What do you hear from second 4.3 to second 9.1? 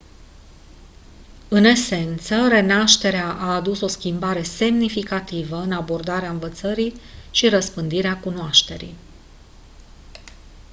semnificativă în abordarea învățării și răspândirea cunoașterii